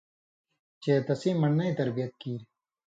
چے 0.81 0.93
تسیں 1.07 1.35
من٘ڑنَیں 1.41 1.77
تربیت 1.79 2.11
کېر 2.21 2.41